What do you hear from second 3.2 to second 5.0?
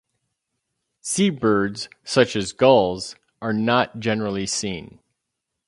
are not generally seen.